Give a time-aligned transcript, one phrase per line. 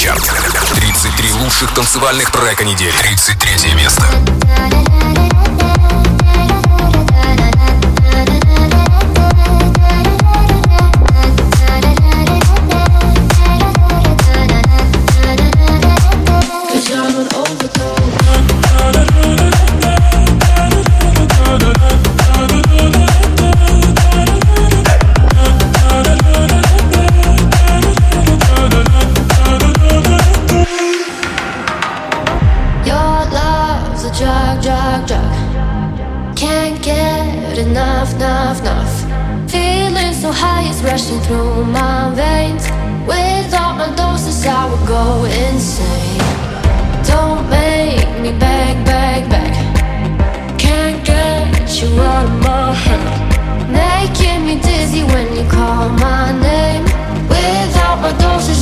[0.00, 0.32] Суперчарт.
[0.76, 2.90] 33 лучших танцевальных трека недели.
[3.02, 4.02] 33 место.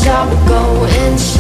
[0.09, 1.38] top going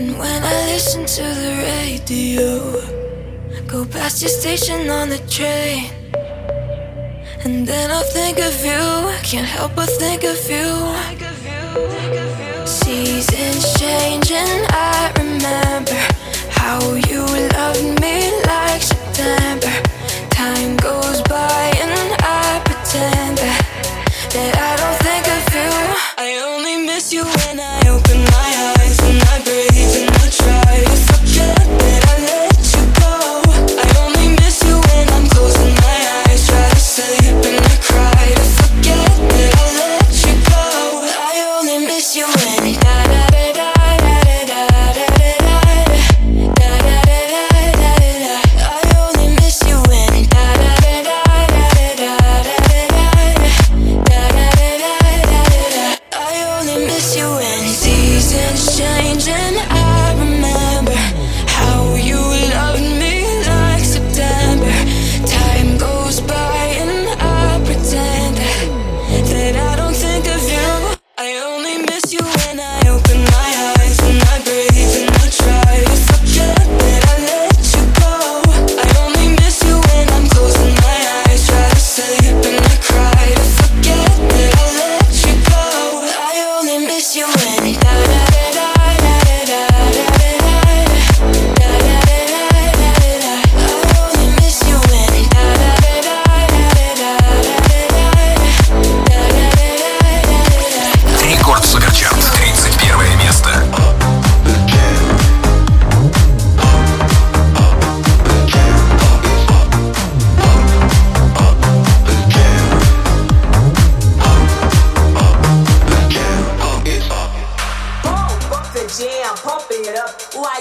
[0.00, 2.72] And when I listen to the radio,
[3.66, 5.90] go past your station on the train.
[7.44, 8.80] And then I think of you,
[9.16, 10.66] I can't help but think of you.
[12.66, 16.00] Seasons change, and I remember
[16.48, 17.20] how you
[17.58, 19.74] loved me like September.
[20.30, 21.69] Time goes by.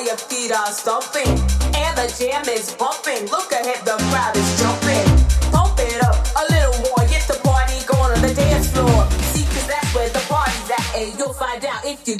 [0.05, 1.27] Your feet are stomping,
[1.75, 3.29] and the jam is bumping.
[3.29, 5.05] Look ahead, the crowd is jumping.
[5.51, 9.05] Pump it up a little more, get the party going on the dance floor.
[9.35, 12.15] See, cause that's where the party's at, and you'll find out if you.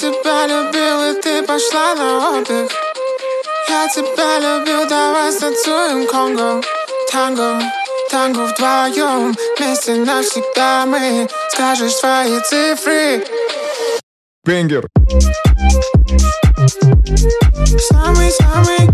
[0.00, 2.70] тебя любил, и ты пошла на отдых
[3.68, 6.62] Я тебя любил, давай станцуем конго
[7.10, 7.62] Танго,
[8.10, 13.24] танго вдвоем Вместе навсегда мы Скажешь свои цифры
[14.44, 14.86] Бэнгер
[17.90, 18.90] Самый-самый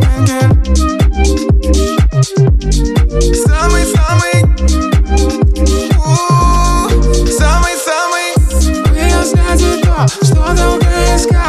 [0.00, 1.55] Бэнгер
[10.22, 11.42] Что-то близко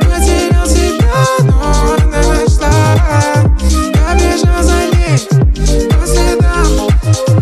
[0.00, 1.12] Потерял тебя,
[1.44, 2.72] но нашла
[3.94, 5.18] Я бежал за ней.
[5.90, 6.88] По следам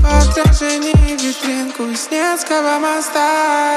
[0.02, 3.67] По отражению витрин Кузнецкого моста.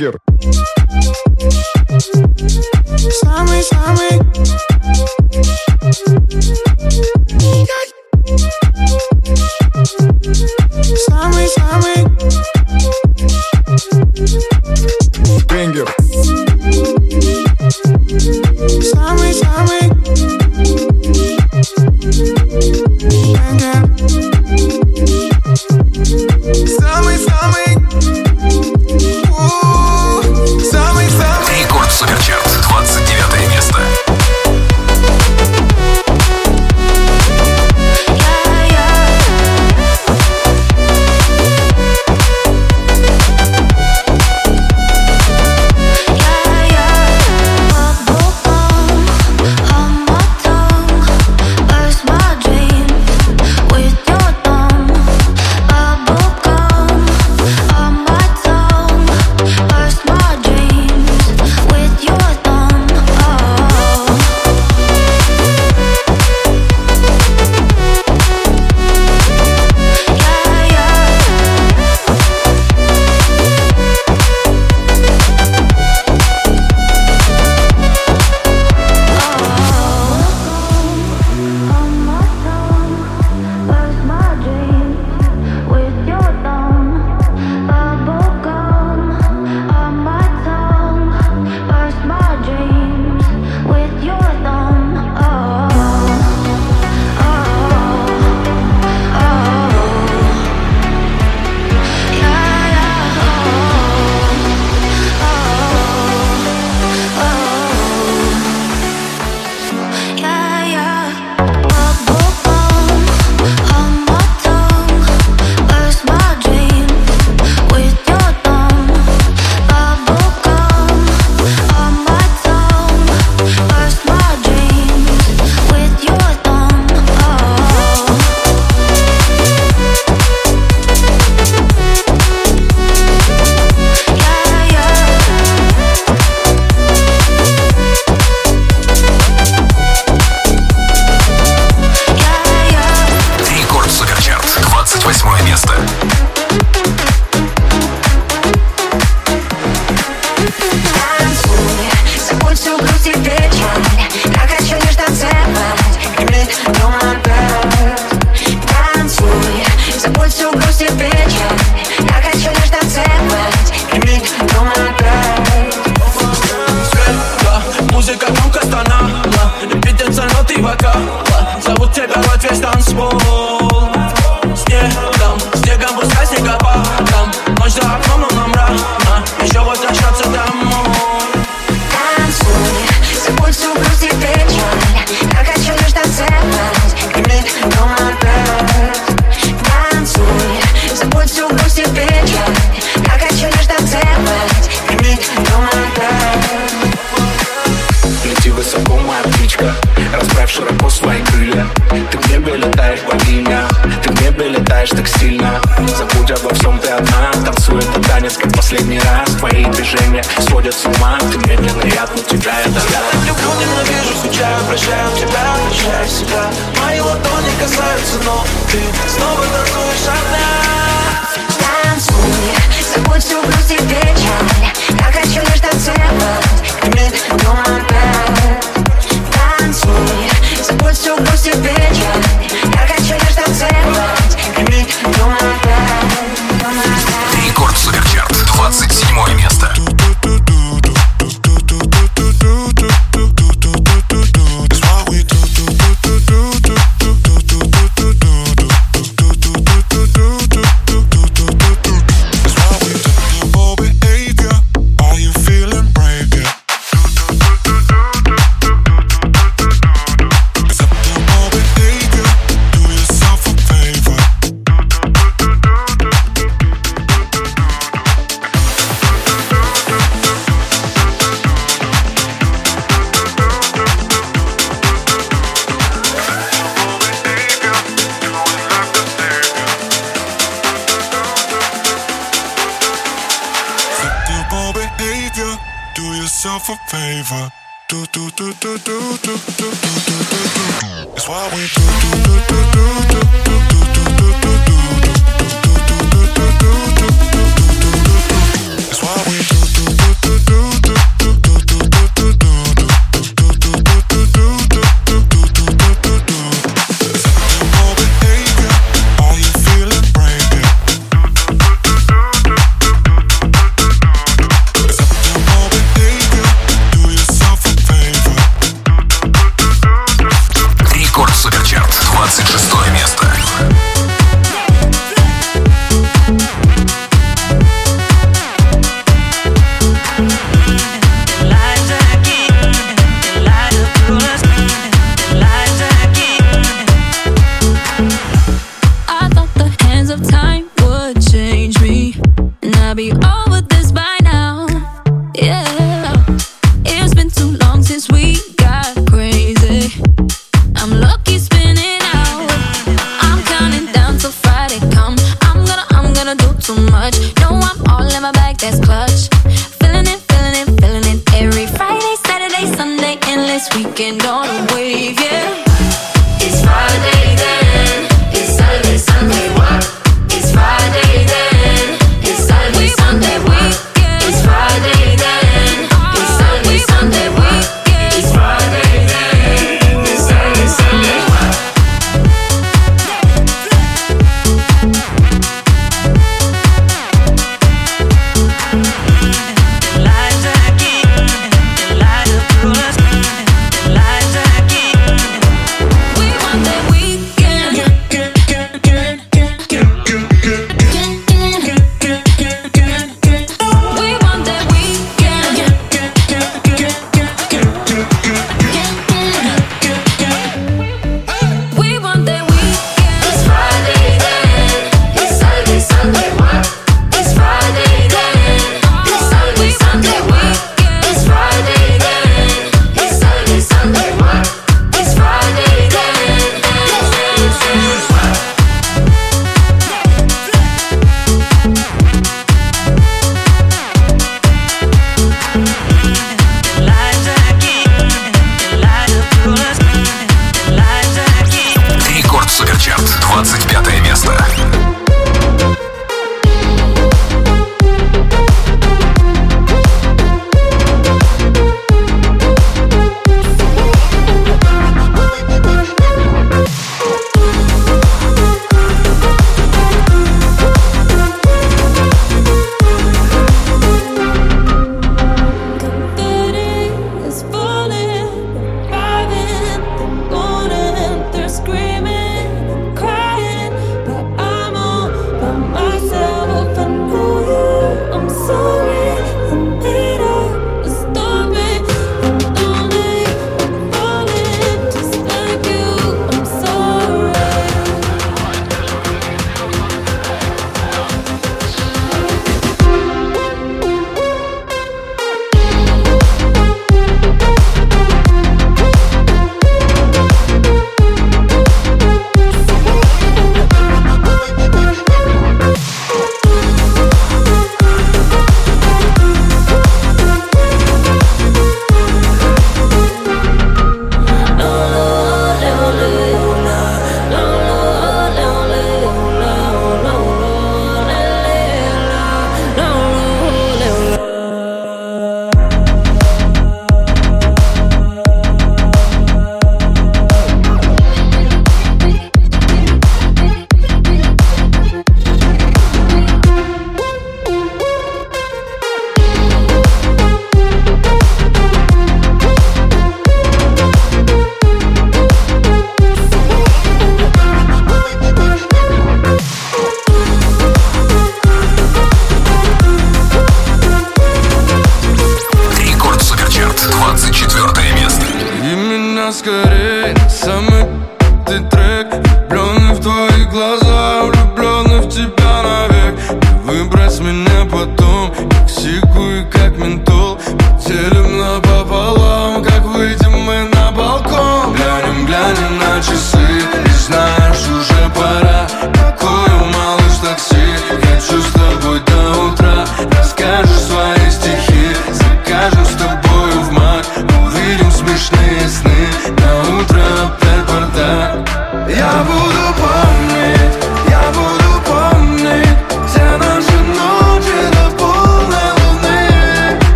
[0.00, 0.18] Бенгер.
[3.22, 4.69] Самый-самый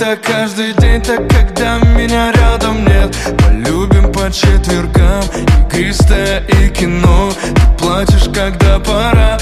[0.00, 3.16] это каждый день, так когда меня рядом нет.
[3.38, 5.24] Полюбим по четвергам
[5.72, 7.32] игристое и кино.
[7.42, 9.38] Ты платишь, когда пора.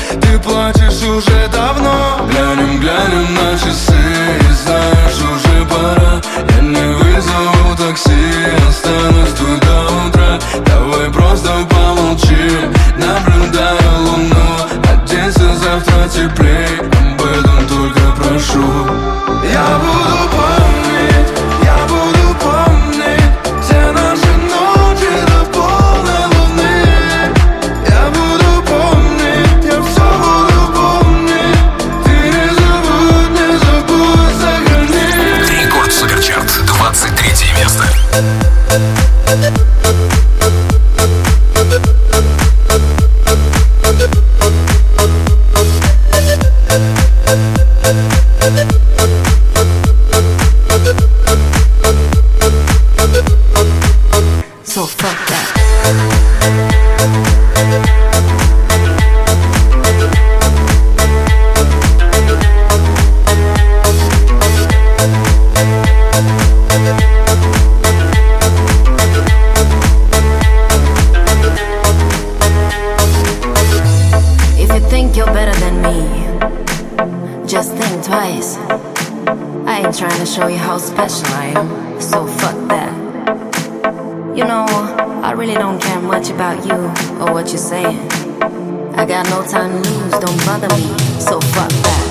[89.97, 92.03] things don't bother me, so fuck that.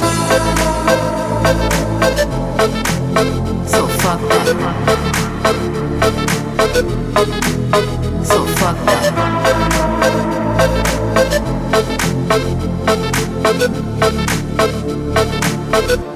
[3.68, 4.46] So fuck that.
[8.24, 9.04] So fuck that.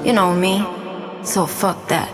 [0.04, 0.64] You know me,
[1.22, 2.10] so fuck that.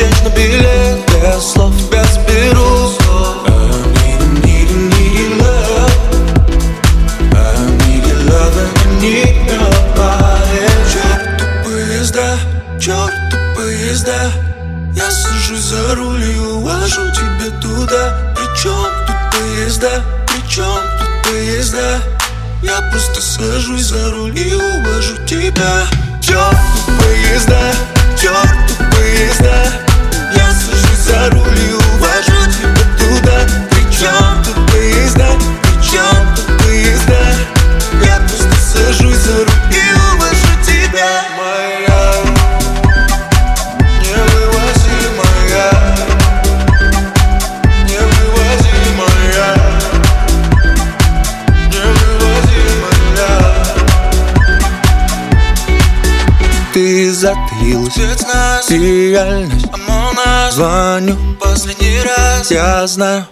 [0.00, 0.49] change the beat.
[62.50, 63.29] Я знаю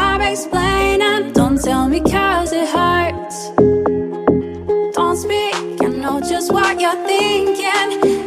[0.00, 1.32] stop explaining.
[1.32, 3.38] Don't tell me cause it hurts.
[4.96, 8.19] Don't speak, I know just what you're thinking.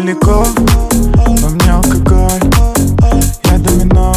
[0.00, 0.44] далеко
[1.42, 2.40] Во мне алкоголь
[3.44, 4.14] Я домино.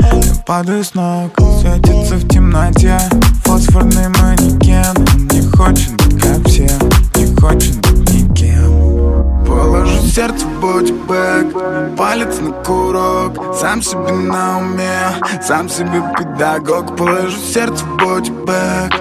[0.00, 2.98] Я падаю с ног Светится в темноте.
[3.44, 6.68] Фосфорный манекен Он не хочет быть как все
[7.14, 9.44] Не хочет быть никем.
[9.46, 13.56] Положу сердце в бодибэк Палец на курок.
[13.56, 14.98] Сам себе на уме
[15.42, 16.96] Сам себе педагог.
[16.96, 18.92] Положу сердце в бодибэк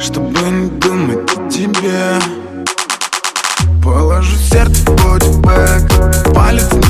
[0.00, 2.43] Чтобы не думать о тебе.
[4.24, 6.83] Положу сердце в бодибэк Палец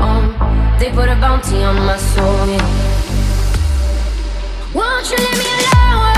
[0.00, 0.78] own.
[0.78, 2.46] They put a bounty on my soul.
[2.46, 2.88] Yeah.
[4.74, 6.17] Won't you leave me alone?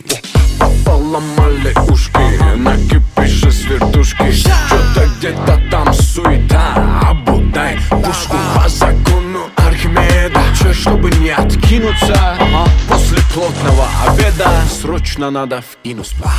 [15.11, 16.31] точно надо в Инуспа.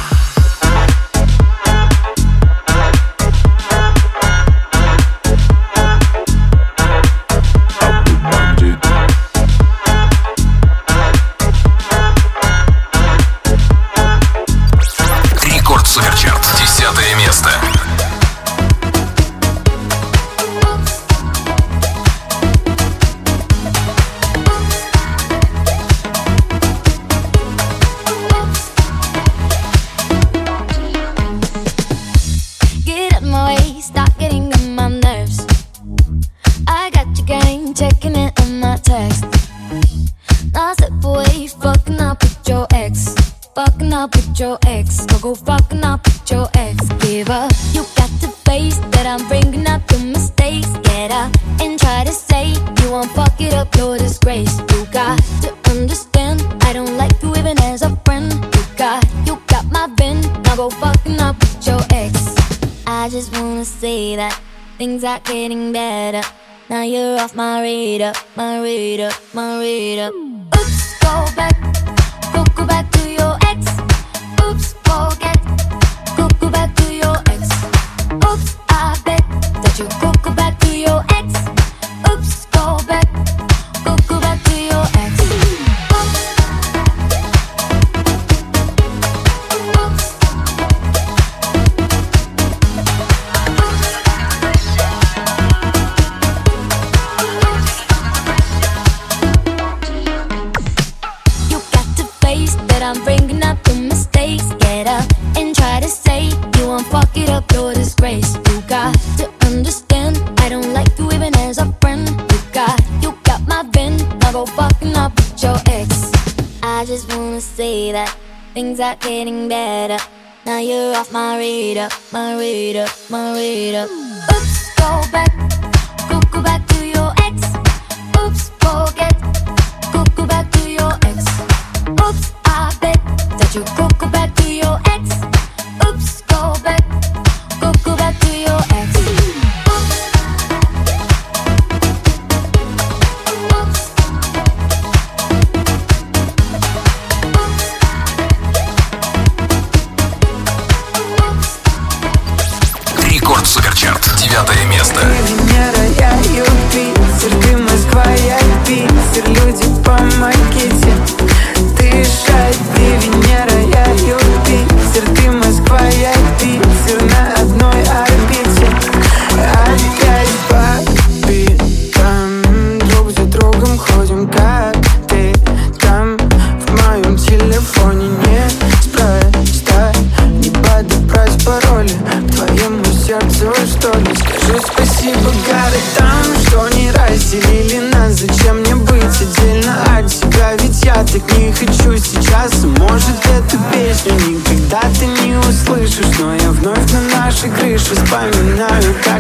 [198.52, 199.11] and I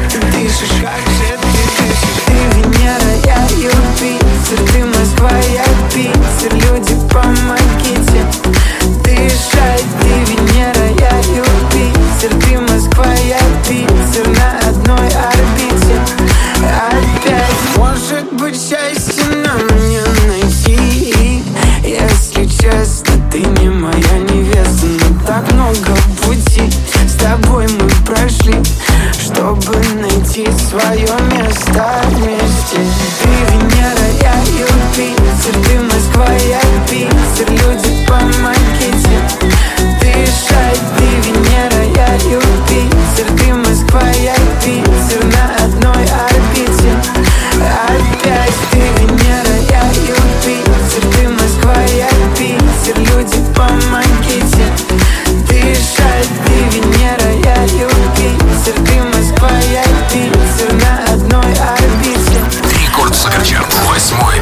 [64.02, 64.41] восьмой.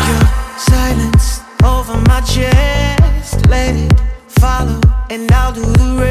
[5.11, 6.10] and I'll do the rest.